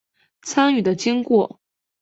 [0.41, 1.59] 参与的经过